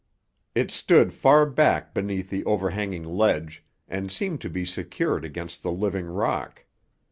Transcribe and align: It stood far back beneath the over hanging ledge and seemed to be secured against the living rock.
It 0.55 0.71
stood 0.71 1.13
far 1.13 1.45
back 1.45 1.93
beneath 1.93 2.31
the 2.31 2.43
over 2.45 2.71
hanging 2.71 3.03
ledge 3.03 3.63
and 3.87 4.11
seemed 4.11 4.41
to 4.41 4.49
be 4.49 4.65
secured 4.65 5.23
against 5.23 5.61
the 5.61 5.71
living 5.71 6.07
rock. 6.07 6.65